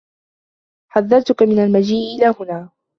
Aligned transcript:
حذّرتك 0.91 1.41
من 1.43 1.59
المجيء 1.63 2.15
إلى 2.17 2.35
هنا. 2.39 2.69